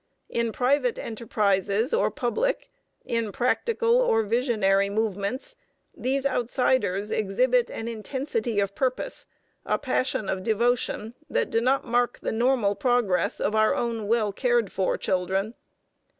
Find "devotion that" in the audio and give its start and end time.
10.41-11.51